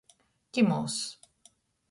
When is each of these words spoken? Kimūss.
Kimūss. 0.57 0.97